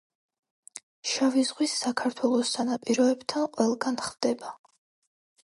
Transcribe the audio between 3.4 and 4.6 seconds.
ყველგან ხვდება.